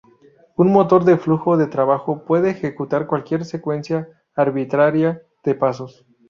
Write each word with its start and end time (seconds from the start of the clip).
Un 0.55 0.71
motor 0.71 1.03
de 1.03 1.15
flujo 1.15 1.57
de 1.57 1.67
trabajo 1.67 2.25
puede 2.25 2.49
ejecutar 2.49 3.05
cualquier 3.05 3.45
secuencia 3.45 4.09
arbitraria 4.33 5.21
de 5.43 5.53
pasos. 5.53 6.07